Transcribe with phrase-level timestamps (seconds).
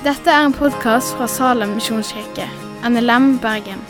[0.00, 2.46] Dette er en podkast fra Salem misjonskirke,
[2.88, 3.82] NLM Bergen.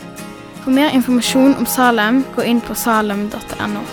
[0.59, 3.83] For mer informasjon om Salem, gå inn på salem.no.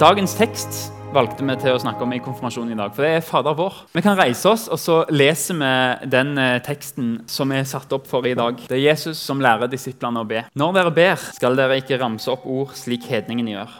[0.00, 0.78] Dagens tekst
[1.12, 2.94] valgte vi til å snakke om i konfirmasjonen i dag.
[2.96, 3.82] For det er Fader vår.
[3.92, 5.72] Vi kan reise oss, og så leser vi
[6.14, 8.62] den eh, teksten som er satt opp for i dag.
[8.64, 10.46] Det er Jesus som lærer disiplene å be.
[10.56, 13.76] Når dere ber, skal dere ikke ramse opp ord slik hedningene gjør.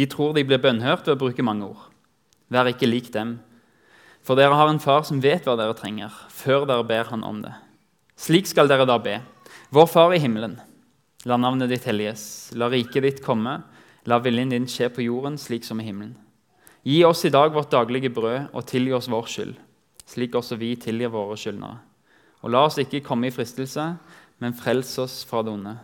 [0.00, 1.84] De tror de blir bønnhørt ved å bruke mange ord.
[2.52, 3.38] Vær ikke lik dem.
[4.26, 7.40] For dere har en far som vet hva dere trenger, før dere ber han om
[7.44, 7.54] det.
[8.18, 9.20] Slik skal dere da be.
[9.74, 10.56] Vår Far i himmelen.
[11.26, 12.52] La navnet ditt helliges.
[12.54, 13.58] La riket ditt komme.
[14.06, 16.14] La viljen din skje på jorden slik som i himmelen.
[16.86, 19.56] Gi oss i dag vårt daglige brød, og tilgi oss vår skyld,
[20.06, 21.80] slik også vi tilgir våre skyldnere.
[22.46, 23.88] Og la oss ikke komme i fristelse,
[24.38, 25.74] men frels oss fra det onde.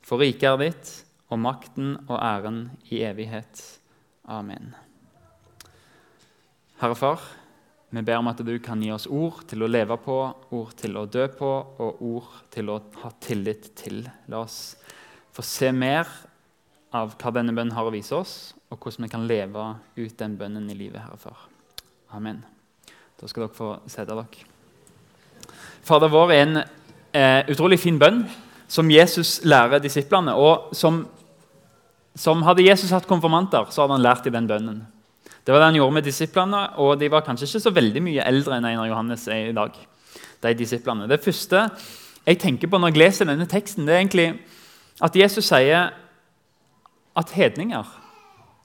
[0.00, 0.94] For riket er ditt,
[1.28, 3.60] og makten og æren i evighet.
[4.24, 4.72] Amen.
[6.80, 7.20] Herre Far,
[7.92, 10.14] vi ber om at du kan gi oss ord til å leve på,
[10.56, 13.98] ord til å dø på og ord til å ha tillit til.
[14.32, 14.78] La oss
[15.36, 16.08] få se mer
[16.96, 18.32] av hva denne bønnen har å vise oss,
[18.72, 19.64] og hvordan vi kan leve
[19.98, 21.42] ut den bønnen i livet, Herre Far.
[22.16, 22.38] Amen.
[23.20, 24.46] Da skal dere få sette dere.
[25.84, 28.22] Fader vår er en eh, utrolig fin bønn
[28.72, 30.32] som Jesus lærer disiplene.
[30.32, 31.02] og som,
[32.16, 34.80] som Hadde Jesus hatt konfirmanter, så hadde han lært i den bønnen.
[35.46, 38.26] Det var det han gjorde med disiplene, og de var kanskje ikke så veldig mye
[38.28, 39.72] eldre enn Einar Johannes er i dag.
[40.42, 41.08] de disiplene.
[41.08, 41.68] Det første
[42.26, 44.40] jeg tenker på når jeg leser denne teksten, det er egentlig
[45.02, 45.90] at Jesus sier
[47.16, 47.84] at hedninger,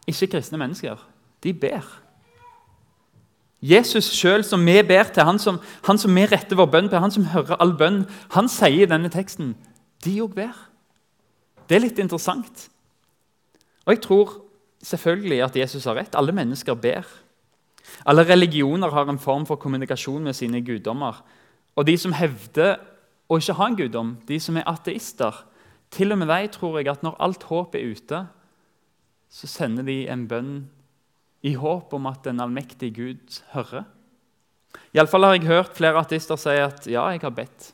[0.07, 0.95] ikke kristne mennesker,
[1.43, 1.83] de ber.
[3.61, 6.99] Jesus sjøl, som vi ber til, han som, han som vi retter vår bønn til,
[6.99, 8.03] han som hører all bønn,
[8.35, 9.55] han sier i denne teksten
[10.05, 10.53] de òg ber.
[11.65, 12.67] Det er litt interessant.
[13.85, 14.35] Og jeg tror
[14.86, 16.16] selvfølgelig at Jesus har rett.
[16.17, 17.08] Alle mennesker ber.
[18.05, 21.23] Alle religioner har en form for kommunikasjon med sine guddommer.
[21.76, 22.77] Og de som hevder
[23.30, 25.43] å ikke ha en guddom, de som er ateister,
[25.93, 28.21] til og med de tror jeg at når alt håp er ute,
[29.30, 30.54] så sender de en bønn
[31.45, 33.86] i håp om at den allmektige Gud hører.
[34.95, 37.73] Iallfall har jeg hørt flere ateister si at 'ja, jeg har bedt'.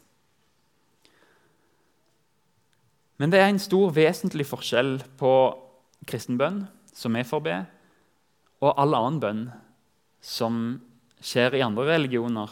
[3.18, 5.32] Men det er en stor vesentlig forskjell på
[6.08, 7.58] kristen bønn, som vi får be,
[8.62, 9.46] og all annen bønn
[10.22, 10.56] som
[11.22, 12.52] skjer i andre religioner.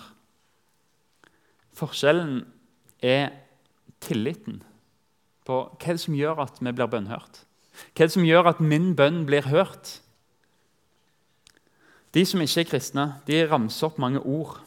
[1.77, 2.41] Forskjellen
[3.05, 3.29] er
[4.03, 4.61] tilliten
[5.47, 7.43] på hva som gjør at vi blir bønnhørt.
[7.95, 9.99] Hva som gjør at min bønn blir hørt?
[12.13, 14.57] De som ikke er kristne, de ramser opp mange ord.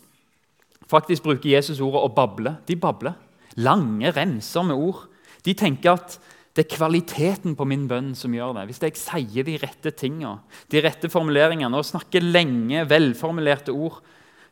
[0.90, 2.56] Faktisk bruker Jesus ordet 'å bable'.
[2.66, 3.14] De babler.
[3.56, 5.08] Lange remser med ord.
[5.44, 6.18] De tenker at
[6.52, 8.66] det er kvaliteten på min bønn som gjør det.
[8.68, 14.02] Hvis jeg sier de rette tingene, de rette formuleringene og snakker lenge, velformulerte ord,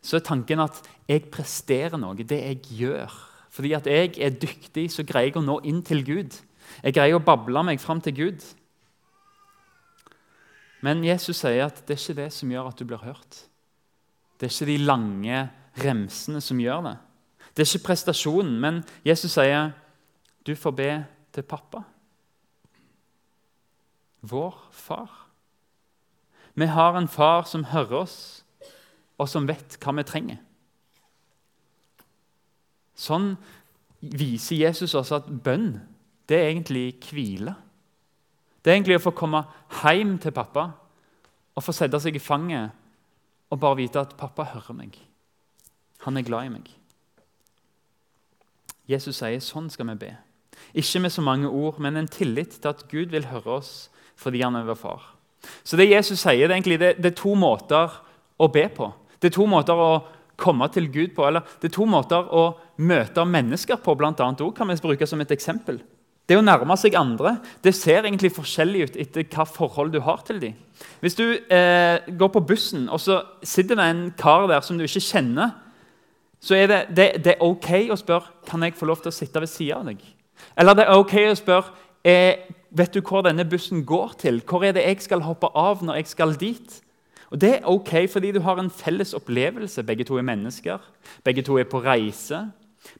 [0.01, 0.81] så er tanken at
[1.11, 3.19] jeg presterer noe, det jeg gjør.
[3.53, 6.39] Fordi at jeg er dyktig, så greier jeg å nå inn til Gud.
[6.81, 8.49] Jeg greier å bable meg fram til Gud.
[10.81, 13.45] Men Jesus sier at det er ikke det som gjør at du blir hørt.
[14.41, 15.45] Det er ikke de lange
[15.85, 16.97] remsene som gjør det.
[17.53, 19.75] Det er ikke prestasjonen, men Jesus sier
[20.49, 20.93] du får be
[21.41, 21.83] til pappa.
[24.21, 25.11] Vår far.
[26.55, 28.45] Vi har en far som hører oss,
[29.17, 30.41] og som vet hva vi trenger.
[33.01, 33.33] Sånn
[34.01, 35.79] viser Jesus oss at bønn
[36.29, 37.57] det er egentlig hvile.
[38.61, 39.41] Det er egentlig å få komme
[39.81, 40.69] hjem til pappa
[41.57, 42.77] og få sette seg i fanget
[43.51, 44.99] og bare vite at pappa hører meg.
[46.05, 46.69] Han er glad i meg.
[48.91, 50.13] Jesus sier sånn skal vi be.
[50.75, 53.91] Ikke med så mange ord, men en tillit til at Gud vil høre oss
[54.21, 55.05] fordi han er vår far.
[55.65, 57.95] Så det Jesus sier, det er, egentlig, det, det er to måter
[58.41, 58.91] å be på.
[59.21, 59.93] Det er to måter å
[60.41, 61.25] komme til Gud på.
[61.27, 62.45] eller Det er to måter å
[62.81, 65.81] møte mennesker på, annet, også, kan vi bruke som et eksempel.
[66.31, 67.35] Det å nærme seg andre
[67.65, 70.55] det ser egentlig forskjellig ut etter hva forhold du har til dem.
[71.03, 74.87] Hvis du eh, går på bussen, og så sitter det en kar der som du
[74.87, 75.57] ikke kjenner,
[76.41, 79.17] så er det, det, det er ok å spørre kan jeg få lov til å
[79.17, 80.05] sitte ved siden av deg.
[80.59, 81.73] Eller det er ok å spørre
[82.05, 84.43] eh, vet du hvor denne bussen går til.
[84.47, 86.81] Hvor er det jeg skal hoppe av når jeg skal dit?
[87.31, 89.83] Og Det er ok fordi du har en felles opplevelse.
[89.83, 90.79] Begge to er mennesker.
[91.25, 92.51] Begge to er på reise.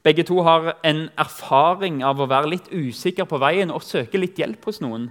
[0.03, 4.39] Begge to har en erfaring av å være litt usikker på veien og søke litt
[4.39, 5.09] hjelp hos noen.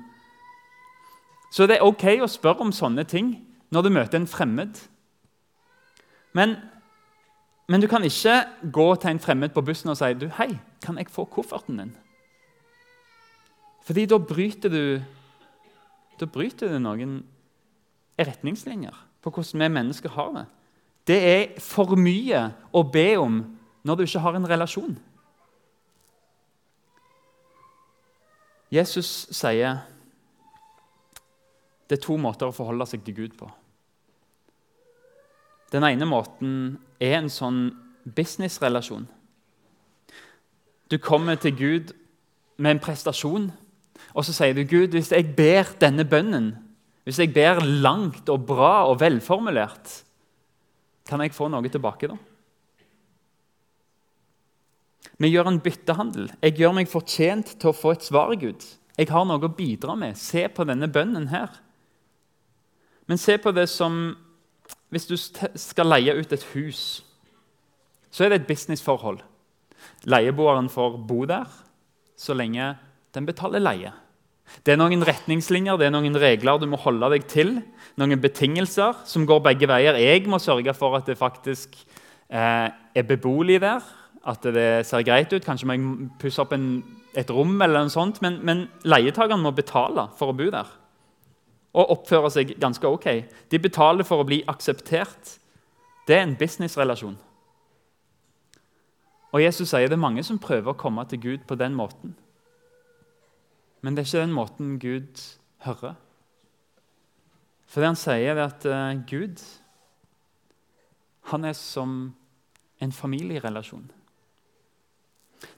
[1.51, 3.33] Så det er ok å spørre om sånne ting
[3.73, 4.77] når du møter en fremmed.
[6.33, 6.55] Men,
[7.67, 10.97] men du kan ikke gå til en fremmed på bussen og si du, 'Hei, kan
[10.97, 11.97] jeg få kofferten din?'
[13.89, 14.83] Fordi da bryter du,
[16.21, 17.23] da bryter du noen
[18.21, 19.05] retningslinjer.
[19.19, 20.45] på hvordan vi mennesker har det.
[21.07, 23.41] Det er for mye å be om
[23.83, 24.97] når du ikke har en relasjon.
[28.71, 29.81] Jesus sier
[31.89, 33.49] det er to måter å forholde seg til Gud på.
[35.73, 37.71] Den ene måten er en sånn
[38.05, 39.07] businessrelasjon.
[40.89, 41.91] Du kommer til Gud
[42.57, 43.49] med en prestasjon,
[44.13, 46.53] og så sier du Gud, hvis jeg ber denne bønnen,
[47.07, 50.01] hvis jeg ber langt og bra og velformulert,
[51.09, 52.17] kan jeg få noe tilbake da?
[55.19, 56.29] Vi gjør en byttehandel.
[56.39, 58.63] Jeg gjør meg fortjent til å få et svar, Gud.
[58.99, 60.15] Jeg har noe å bidra med.
[60.19, 61.51] Se på denne bønnen her.
[63.09, 64.17] Men se på det som
[64.89, 67.03] Hvis du skal leie ut et hus,
[68.09, 69.19] så er det et businessforhold.
[70.09, 71.45] Leieboeren får bo der
[72.17, 72.71] så lenge
[73.15, 73.93] den betaler leie.
[74.65, 77.59] Det er noen retningslinjer det er noen regler du må holde deg til.
[78.01, 79.99] Noen betingelser som går begge veier.
[80.01, 81.77] Jeg må sørge for at det faktisk
[82.29, 83.85] eh, er beboelig der.
[84.25, 85.45] At det ser greit ut.
[85.45, 86.81] Kanskje må jeg pusse opp en,
[87.17, 90.79] et rom, eller noe sånt, men, men leietakeren må betale for å bo der
[91.77, 93.07] og oppføre seg ganske ok.
[93.51, 95.35] De betaler for å bli akseptert.
[96.07, 97.17] Det er en businessrelasjon.
[99.29, 102.15] Og Jesus sier det er mange som prøver å komme til Gud på den måten.
[103.81, 105.23] Men det er ikke den måten Gud
[105.65, 105.95] hører.
[107.69, 109.43] For det han sier, er at uh, Gud
[111.29, 112.15] han er som
[112.81, 113.91] en familierelasjon.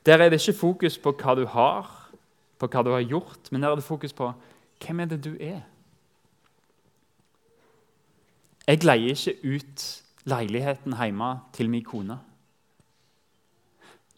[0.06, 1.88] Der er det ikke fokus på hva du har,
[2.60, 4.34] på hva du har gjort, men der er det fokus på
[4.82, 5.62] hvem er det du er.
[8.68, 9.86] Jeg leier ikke ut
[10.30, 12.20] leiligheten hjemme til min kone.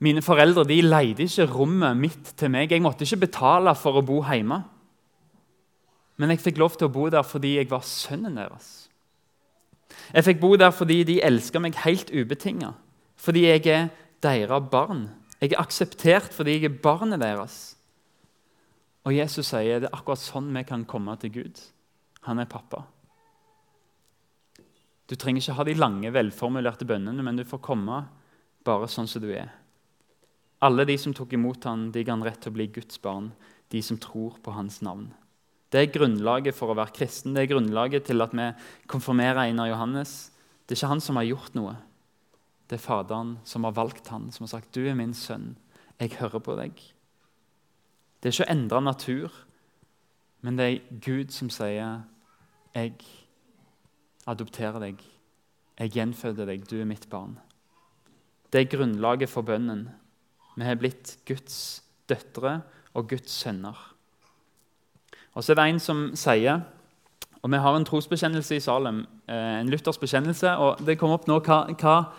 [0.01, 2.71] Mine foreldre de leide ikke rommet mitt til meg.
[2.71, 4.63] Jeg måtte ikke betale for å bo hjemme.
[6.17, 8.87] Men jeg fikk lov til å bo der fordi jeg var sønnen deres.
[10.13, 12.73] Jeg fikk bo der fordi de elska meg helt ubetinga.
[13.17, 13.91] Fordi jeg er
[14.23, 15.07] deres barn.
[15.41, 17.75] Jeg er akseptert fordi jeg er barnet deres.
[19.03, 21.59] Og Jesus sier det er akkurat sånn vi kan komme til Gud.
[22.27, 22.85] Han er pappa.
[25.09, 28.05] Du trenger ikke ha de lange, velformulerte bønnene, men du får komme
[28.63, 29.51] bare sånn som du er.
[30.63, 33.33] Alle de som tok imot ham, de ga han rett til å bli Guds barn,
[33.73, 35.09] de som tror på hans navn.
[35.73, 37.33] Det er grunnlaget for å være kristen.
[37.33, 38.45] Det er grunnlaget til at vi
[38.91, 40.29] konfirmerer Einar Johannes.
[40.63, 41.73] Det er ikke han som har gjort noe.
[42.69, 45.57] Det er Faderen som har valgt han, som har sagt 'Du er min sønn.
[45.99, 46.93] Jeg hører på deg'.
[48.21, 49.31] Det er ikke å endre natur,
[50.41, 52.03] men det er Gud som sier
[52.75, 52.93] 'Jeg
[54.27, 55.03] adopterer deg.
[55.79, 56.67] Jeg gjenføder deg.
[56.67, 57.39] Du er mitt barn.
[58.51, 59.89] Det er grunnlaget for bønnen.
[60.55, 62.61] Vi har blitt Guds døtre
[62.93, 63.77] og Guds sønner.
[65.33, 66.61] Og så er det en som sier
[67.43, 70.57] og Vi har en trosbekjennelse i Salem, eh, en Luthers bekjennelse.
[70.57, 72.13] og Det kommer opp nå hva, hva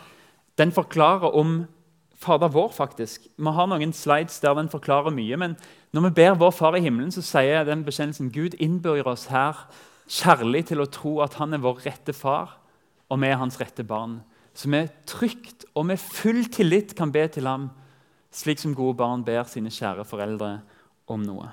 [0.58, 1.66] den forklarer om
[2.14, 2.72] Fader vår.
[2.72, 3.26] faktisk.
[3.36, 5.36] Vi har noen slides der den forklarer mye.
[5.36, 5.56] Men
[5.92, 9.54] når vi ber Vår Far i himmelen, så sier den bekjennelsen Gud innbyr oss her
[10.08, 12.58] kjærlig til å tro at han er vår rette far,
[13.08, 14.22] og vi er hans rette barn.
[14.54, 17.70] Så vi trygt og med full tillit kan be til ham,
[18.34, 20.56] slik som gode barn ber sine kjære foreldre
[21.10, 21.52] om noe.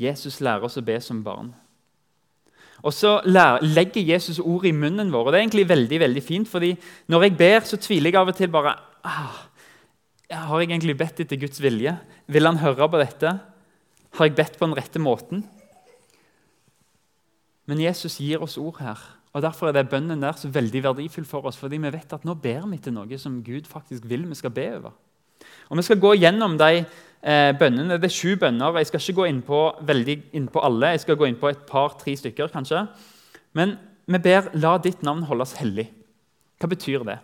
[0.00, 1.52] Jesus lærer oss å be som barn.
[2.84, 5.26] Og så legger Jesus ord i munnen vår.
[5.26, 6.76] og Det er egentlig veldig veldig fint, fordi
[7.06, 9.46] Når jeg ber, så tviler jeg av og til bare ah,
[10.30, 11.96] Har jeg egentlig bedt etter Guds vilje?
[12.26, 13.40] Vil han høre på dette?
[14.14, 15.44] Har jeg bedt på den rette måten?
[17.66, 18.98] Men Jesus gir oss ord her.
[19.32, 21.56] og Derfor er det bønnen der så veldig verdifull for oss.
[21.56, 24.50] fordi vi vet at nå ber vi til noe som Gud faktisk vil vi skal
[24.50, 24.92] be over.
[25.70, 27.98] Og Vi skal gå gjennom de eh, bønnene.
[27.98, 28.78] Det er sju bønner.
[28.78, 30.94] Jeg skal ikke gå inn på, veldig inn på alle.
[30.94, 32.86] Jeg skal gå inn på et par-tre stykker, kanskje.
[33.52, 35.88] Men vi ber 'La ditt navn holdes hellig'.
[36.60, 37.18] Hva betyr det?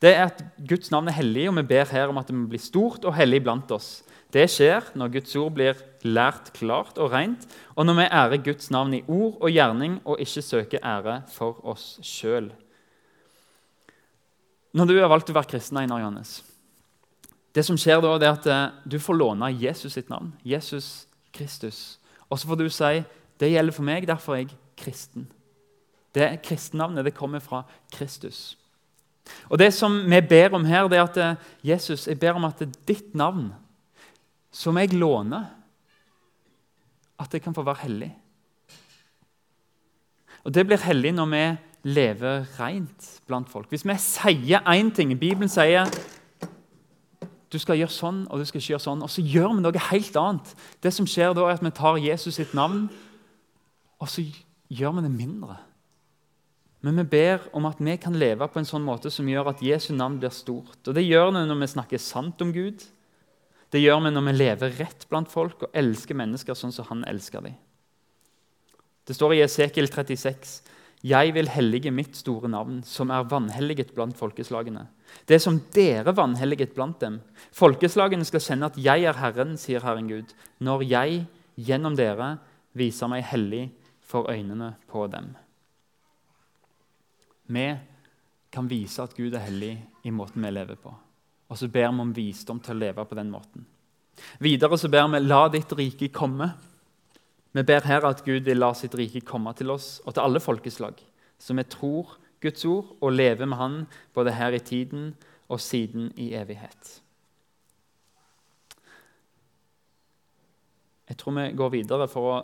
[0.00, 2.48] Det er at Guds navn er hellig, og vi ber her om at det må
[2.48, 4.02] bli stort og hellig blant oss.
[4.32, 8.70] Det skjer når Guds ord blir lært klart og rent, og når vi ærer Guds
[8.74, 12.50] navn i ord og gjerning og ikke søker ære for oss sjøl.
[14.76, 16.42] Når du har valgt å være kristen, Einar Johannes,
[17.56, 20.34] det som skjer da, det er at eh, du får låne Jesus sitt navn.
[20.44, 21.96] Jesus Kristus.
[22.28, 22.92] Og så får du si
[23.40, 25.26] det gjelder for meg, derfor er jeg kristen.
[26.16, 28.56] Det Kristennavnet det kommer fra Kristus.
[29.50, 32.44] Og Det som vi ber om her, det er at eh, Jesus, jeg ber om
[32.48, 33.50] at ditt navn
[34.52, 35.48] som jeg låner,
[37.20, 38.10] at det kan få være hellig.
[40.44, 41.44] Og Det blir hellig når vi
[41.96, 43.68] lever rent blant folk.
[43.68, 45.90] Hvis vi sier én ting Bibelen sier
[47.56, 49.84] du skal gjøre sånn og du skal ikke gjøre sånn, og så gjør vi noe
[49.88, 50.54] helt annet.
[50.84, 52.86] Det som skjer da er at Vi tar Jesus sitt navn
[53.96, 54.24] og så
[54.68, 55.56] gjør vi det mindre.
[56.84, 59.62] Men vi ber om at vi kan leve på en sånn måte som gjør at
[59.64, 60.78] Jesu navn blir stort.
[60.86, 62.84] Og Det gjør vi når vi snakker sant om Gud.
[63.72, 67.04] Det gjør vi når vi lever rett blant folk og elsker mennesker sånn som han
[67.08, 67.56] elsker dem.
[69.06, 70.60] Det står i Esekiel 36.:
[71.04, 74.86] Jeg vil hellige mitt store navn, som er vanhelliget blant folkeslagene.
[75.28, 77.20] Det som dere vanhelliget blant dem.
[77.52, 81.26] Folkeslagene skal kjenne at jeg er Herren, sier Herren Gud, når jeg
[81.56, 82.36] gjennom dere
[82.76, 83.68] viser meg hellig
[84.06, 85.34] for øynene på dem.
[87.46, 87.68] Vi
[88.52, 89.74] kan vise at Gud er hellig
[90.06, 90.94] i måten vi lever på.
[91.46, 93.66] Og så ber vi om visdom til å leve på den måten.
[94.40, 96.50] Videre så ber vi 'la ditt rike komme'.
[97.56, 100.42] Vi ber her at Gud vil la sitt rike komme til oss og til alle
[100.44, 100.98] folkeslag,
[101.40, 103.76] så vi tror Guds ord og lever med Han
[104.14, 105.14] både her i tiden
[105.48, 107.00] og siden i evighet.
[111.08, 112.42] Jeg tror vi går videre for å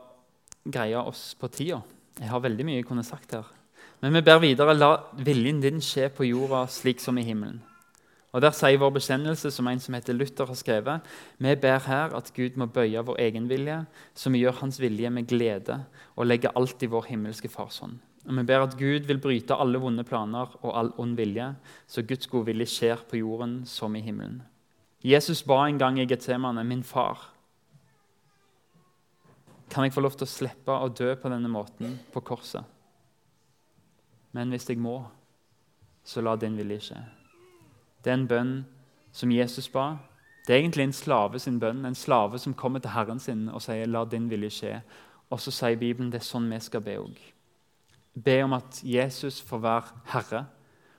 [0.65, 1.83] greie oss på tida.
[2.19, 3.45] Jeg har veldig mye jeg kunne sagt her.
[4.01, 7.61] Men vi ber videre la viljen din skje på jorda slik som i himmelen.
[8.33, 11.09] Og Der sier vår bekjennelse, som en som heter Luther har skrevet,
[11.39, 13.85] vi ber her at Gud må bøye vår egen vilje,
[14.15, 15.85] så vi gjør Hans vilje med glede
[16.17, 17.99] og legger alt i vår himmelske Fars hånd.
[18.27, 21.55] Og Vi ber at Gud vil bryte alle vonde planer og all ond vilje,
[21.87, 24.43] så Guds gode vilje skjer på jorden som i himmelen.
[25.05, 27.33] Jesus ba en gang i Getsemane, 'Min far,
[29.69, 32.65] kan jeg få lov til å slippe å dø på denne måten på korset?'
[34.33, 35.05] Men hvis jeg må,
[36.05, 37.22] så la din vilje skje.
[38.05, 38.55] Det er en bønn
[39.13, 39.97] som Jesus ba.
[40.47, 43.63] Det er egentlig en slave sin bønn, en slave som kommer til Herren sin og
[43.63, 44.81] sier 'la din vilje skje'.
[45.31, 47.19] Og så sier Bibelen det er sånn vi skal be òg.
[48.25, 50.47] Be om at Jesus får være Herre,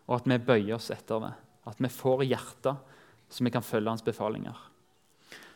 [0.07, 1.33] og at vi bøyer oss etter det.
[1.67, 2.77] At vi får hjertet
[3.29, 4.55] så vi kan følge hans befalinger.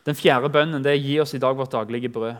[0.06, 2.36] Den fjerde bønnen det er 'gi oss i dag vårt daglige brød'.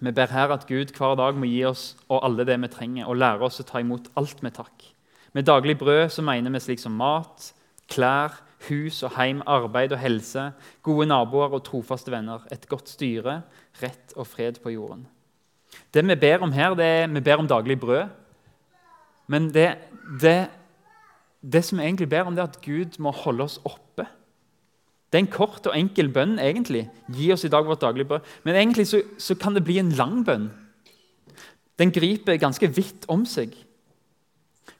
[0.00, 3.06] Vi ber her at Gud hver dag må gi oss og alle det vi trenger,
[3.06, 4.94] og lære oss å ta imot alt med takk.
[5.32, 7.52] Med daglig brød så mener vi slik som mat,
[7.90, 10.50] klær, hus og heim, arbeid og helse,
[10.82, 13.42] gode naboer og trofaste venner, et godt styre,
[13.82, 15.06] rett og fred på jorden.
[15.94, 18.08] Det vi ber om her, det er vi ber om daglig brød.
[19.26, 19.74] Men det,
[20.20, 20.48] det,
[21.42, 24.06] det som vi egentlig ber om, det er at Gud må holde oss oppe.
[25.12, 26.38] Det er en kort og enkel bønn.
[26.38, 26.88] egentlig.
[27.14, 28.20] Gi oss i dag vårt daglige brød.
[28.44, 30.50] Men egentlig så, så kan det bli en lang bønn.
[31.78, 33.54] Den griper ganske vidt om seg.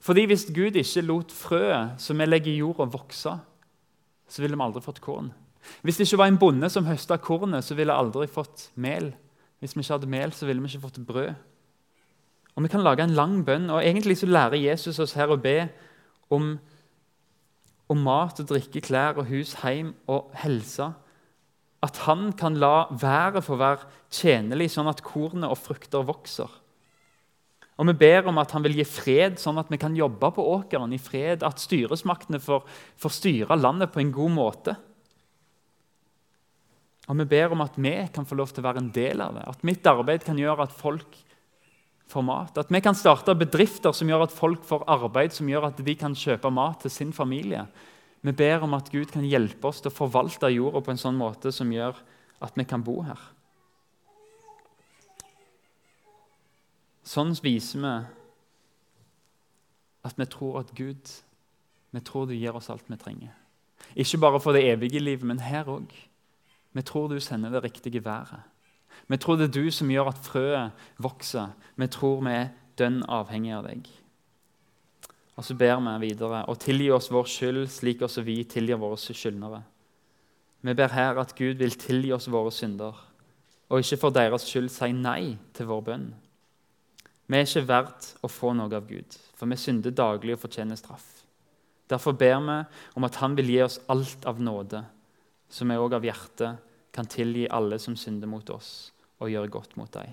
[0.05, 3.39] Fordi Hvis Gud ikke lot frøet som vi legger i jorda, vokse,
[4.29, 5.31] så ville vi aldri fått korn.
[5.83, 9.15] Hvis det ikke var en bonde som høsta kornet, så ville vi aldri fått mel.
[9.61, 11.33] Hvis vi ikke hadde mel, så ville vi ikke fått brød.
[12.55, 15.41] Og Vi kan lage en lang bønn, og egentlig så lærer Jesus oss her å
[15.41, 15.69] be
[16.31, 16.59] om,
[17.89, 20.93] om mat og drikke, klær og hus, heim og helse.
[21.83, 26.53] At han kan la været få være tjenlig, sånn at kornet og frukter vokser.
[27.75, 30.43] Og Vi ber om at han vil gi fred, sånn at vi kan jobbe på
[30.61, 31.43] åkeren i fred.
[31.43, 32.63] At styresmaktene får,
[33.01, 34.77] får styre landet på en god måte.
[37.09, 39.35] Og Vi ber om at vi kan få lov til å være en del av
[39.35, 39.47] det.
[39.51, 41.19] At mitt arbeid kan gjøre at folk
[42.15, 42.63] får mat.
[42.63, 45.99] At vi kan starte bedrifter som gjør at folk får arbeid, som gjør at de
[45.99, 47.67] kan kjøpe mat til sin familie.
[48.25, 51.19] Vi ber om at Gud kan hjelpe oss til å forvalte jorda på en sånn
[51.19, 51.99] måte som gjør
[52.45, 53.21] at vi kan bo her.
[57.05, 57.95] Sånn viser vi
[60.05, 61.13] at vi tror at Gud
[61.95, 63.31] vi tror du gir oss alt vi trenger.
[63.95, 65.93] Ikke bare for det evige livet, men her òg.
[66.75, 68.43] Vi tror du sender det riktige været.
[69.07, 71.53] Vi tror det er du som gjør at frøet vokser.
[71.77, 73.87] Vi tror vi er dønn avhengig av deg.
[75.37, 78.99] Og så ber vi videre og tilgi oss vår skyld, slik også vi tilgir våre
[78.99, 79.63] skyldnere.
[80.65, 82.95] Vi ber her at Gud vil tilgi oss våre synder,
[83.69, 86.07] og ikke for deres skyld si nei til vår bønn.
[87.27, 90.77] Vi er ikke verdt å få noe av Gud, for vi synder daglig og fortjener
[90.77, 91.07] straff.
[91.89, 92.59] Derfor ber vi
[92.97, 94.85] om at Han vil gi oss alt av nåde,
[95.49, 96.61] så vi òg av hjertet
[96.95, 100.13] kan tilgi alle som synder mot oss, og gjøre godt mot dem.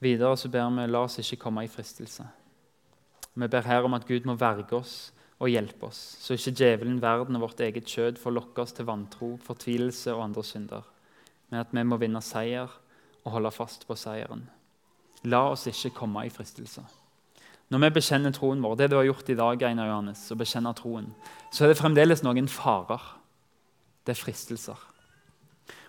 [0.00, 2.24] Videre så ber vi la oss ikke komme i fristelse.
[3.34, 7.00] Vi ber her om at Gud må verge oss og hjelpe oss, så ikke djevelen,
[7.00, 10.88] verden og vårt eget kjød får lokke oss til vantro, fortvilelse og andre synder,
[11.48, 12.68] men at vi må vinne seier
[13.24, 14.44] og holde fast på seieren.
[15.24, 16.84] La oss ikke komme i fristelse.
[17.70, 20.72] Når vi bekjenner troen vår, det du har gjort i dag, Einar Johannes, å bekjenne
[20.76, 21.10] troen,
[21.54, 23.02] så er det fremdeles noen farer.
[24.04, 24.88] Det er fristelser.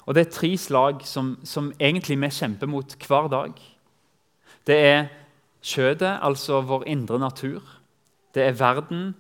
[0.05, 3.57] Og Det er tre slag som, som egentlig vi kjemper mot hver dag.
[4.67, 5.09] Det er
[5.61, 7.61] kjødet, altså vår indre natur.
[8.33, 9.13] Det er verden,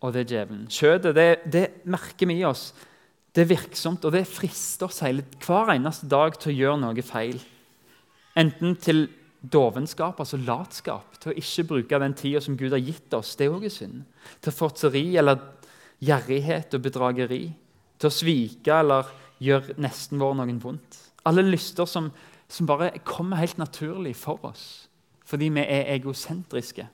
[0.00, 0.66] og det er djevelen.
[0.70, 2.70] Kjøttet det, det merker vi i oss.
[3.34, 7.04] Det er virksomt, og det frister oss hele, hver eneste dag til å gjøre noe
[7.06, 7.38] feil.
[8.38, 9.06] Enten til
[9.42, 13.34] dovenskap, altså latskap, til å ikke bruke den tida som Gud har gitt oss.
[13.38, 14.02] Det er òg synd.
[14.42, 15.42] Til fortseri eller
[16.02, 17.44] gjerrighet og bedrageri.
[17.98, 19.10] Til å svike eller
[19.42, 20.98] gjøre nesten vår noen vondt.
[21.26, 22.10] Alle lyster som,
[22.48, 24.88] som bare kommer helt naturlig for oss
[25.28, 26.86] fordi vi er egosentriske.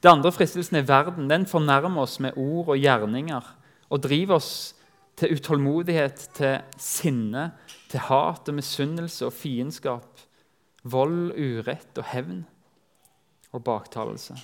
[0.00, 1.28] Det andre fristelsen er verden.
[1.30, 3.52] Den fornærmer oss med ord og gjerninger
[3.90, 4.74] og driver oss
[5.18, 7.50] til utålmodighet, til sinne,
[7.90, 10.24] til hat og misunnelse og fiendskap,
[10.82, 12.42] vold, urett og hevn
[13.54, 14.36] og baktalelse.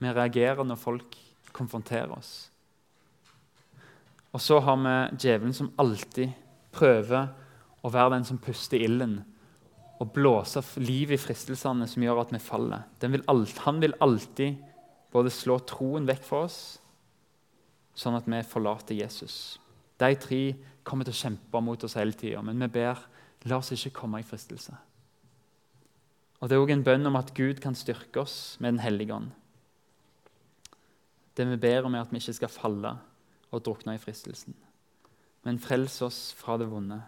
[0.00, 1.18] Vi reagerer når folk
[1.52, 2.48] konfronterer oss.
[4.32, 6.32] Og så har vi djevelen som alltid
[6.74, 7.30] prøver
[7.82, 9.20] å være den som puster ilden
[10.00, 12.86] og blåse liv i fristelsene som gjør at vi faller.
[13.02, 14.60] Vil alt, han vil alltid
[15.12, 16.60] både slå troen vekk fra oss
[18.00, 19.58] sånn at vi forlater Jesus.
[20.00, 20.42] De tre
[20.86, 23.02] kommer til å kjempe mot oss hele tida, men vi ber
[23.48, 24.72] la oss ikke komme i fristelse.
[26.40, 29.12] Og Det er òg en bønn om at Gud kan styrke oss med Den hellige
[29.12, 29.30] ånd.
[31.36, 32.96] Det vi ber om, er at vi ikke skal falle
[33.50, 34.54] og drukne i fristelsen,
[35.44, 37.00] men frels oss fra det vonde.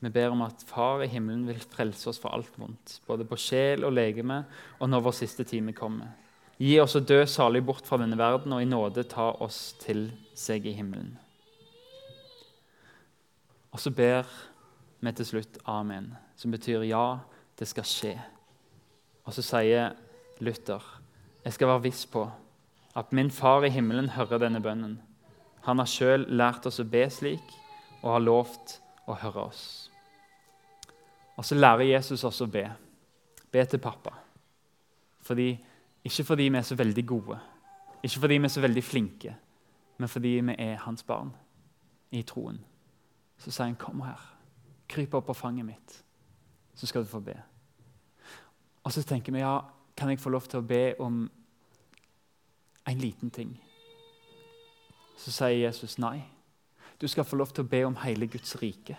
[0.00, 3.36] Vi ber om at Far i himmelen vil frelse oss for alt vondt, både på
[3.40, 4.42] sjel og legeme,
[4.80, 6.14] og når vår siste time kommer.
[6.60, 10.08] Gi oss å dø salig bort fra denne verden, og i nåde ta oss til
[10.36, 11.14] seg i himmelen.
[13.70, 14.28] Og så ber
[15.00, 17.20] vi til slutt Amen, som betyr ja,
[17.60, 18.14] det skal skje.
[19.24, 19.94] Og så sier
[20.40, 20.84] Luther
[21.44, 22.26] jeg skal være viss på
[22.96, 24.98] at min far i himmelen hører denne bønnen.
[25.64, 27.54] Han har sjøl lært oss å be slik
[28.02, 28.78] og har lovt
[29.08, 29.89] å høre oss.
[31.40, 32.66] Og så lærer Jesus oss å be.
[33.48, 34.10] Be til pappa.
[35.24, 35.46] Fordi
[36.04, 37.38] ikke fordi vi er så veldig gode,
[38.02, 39.32] ikke fordi vi er så veldig flinke,
[39.98, 41.32] men fordi vi er hans barn
[42.12, 42.60] i troen.
[43.38, 44.20] Så sier han, 'Kom her.
[44.88, 46.04] Kryp opp på fanget mitt,
[46.74, 47.42] så skal du få be.'
[48.84, 49.60] Og så tenker vi, ja,
[49.96, 51.30] kan jeg få lov til å be om
[52.86, 53.60] en liten ting?
[55.16, 56.22] Så sier Jesus nei.
[57.00, 58.96] Du skal få lov til å be om hele Guds rike.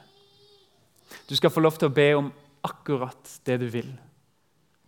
[1.27, 2.31] Du skal få lov til å be om
[2.63, 3.91] akkurat det du vil,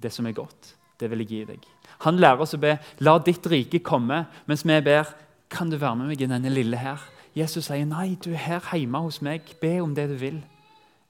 [0.02, 1.66] det som er godt det vil jeg gi deg.
[2.06, 5.06] Han lærer oss å be 'La ditt rike komme', mens vi ber
[5.50, 8.60] 'Kan du være med meg i denne lille her?' Jesus sier 'Nei, du er her
[8.60, 9.42] hjemme hos meg.
[9.62, 10.44] Be om det du vil.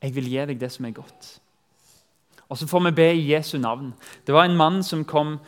[0.01, 1.39] Jeg vil gi deg det som er godt'.
[2.49, 3.93] Og så får vi be i Jesu navn.
[4.25, 5.39] Det var en mann som kom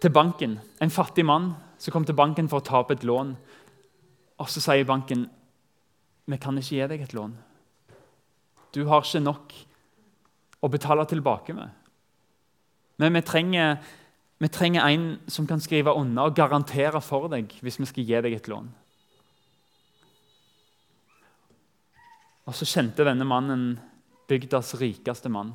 [0.00, 3.36] til banken, en fattig mann som kom til banken for å ta opp et lån.
[4.38, 5.30] Og så sier banken
[6.26, 7.34] 'Vi kan ikke gi deg et lån'.
[8.74, 9.54] Du har ikke nok
[10.62, 11.70] å betale tilbake med.
[12.96, 13.76] Men vi trenger,
[14.38, 18.20] vi trenger en som kan skrive under og garantere for deg hvis vi skal gi
[18.26, 18.68] deg et lån.
[22.46, 23.74] Og så kjente denne mannen
[24.30, 25.52] bygdas rikeste mann.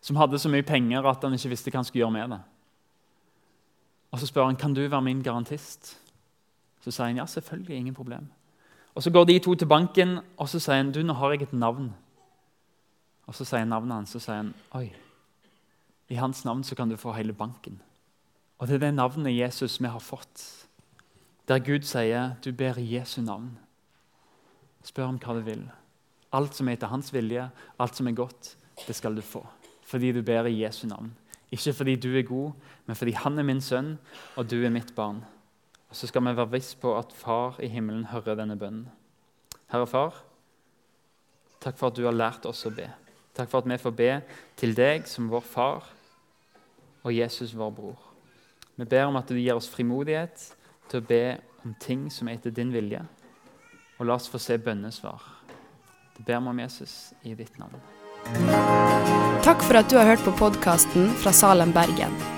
[0.00, 2.42] Som hadde så mye penger at han ikke visste hva han skulle gjøre med det.
[4.08, 5.98] Og Så spør han kan du være min garantist.
[6.80, 8.30] Så sier han ja, selvfølgelig, ingen problem.
[8.98, 11.44] Og Så går de to til banken og så sier han, du, nå har jeg
[11.46, 11.92] et navn.
[13.30, 14.88] Og Så sier navnet hans, så sier han oi,
[16.10, 17.78] i hans navn så kan du få hele banken.
[18.58, 20.42] Og det er det navnet Jesus vi har fått.
[21.48, 23.54] Der Gud sier, 'Du ber Jesu navn'.
[24.82, 25.70] Spør om hva du vil.
[26.32, 28.56] Alt som er etter hans vilje, alt som er godt,
[28.86, 29.46] det skal du få.
[29.82, 31.14] Fordi du ber i Jesu navn.
[31.52, 32.52] Ikke fordi du er god,
[32.86, 33.98] men fordi han er min sønn,
[34.36, 35.24] og du er mitt barn.
[35.88, 38.88] Og Så skal vi være viss på at Far i himmelen hører denne bønnen.
[39.72, 40.14] Herre Far,
[41.60, 42.88] takk for at du har lært oss å be.
[43.36, 44.12] Takk for at vi får be
[44.58, 45.84] til deg som vår far
[47.04, 47.98] og Jesus, vår bror.
[48.76, 50.48] Vi ber om at du gir oss frimodighet
[50.88, 51.22] til å be
[51.64, 53.02] om ting som er etter din vilje,
[53.98, 55.22] og la oss få se bønnesvar.
[56.16, 57.78] Det ber vi om Jesus i ditt navn.
[59.46, 62.37] Takk for at du har hørt på podkasten fra Salem, Bergen.